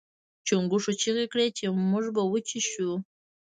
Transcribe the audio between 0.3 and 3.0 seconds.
چنګښو چیغې کړې چې موږ به وچې شو.